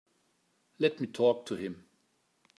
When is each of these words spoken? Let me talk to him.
Let 0.79 0.99
me 0.99 1.05
talk 1.05 1.45
to 1.45 1.55
him. 1.55 1.83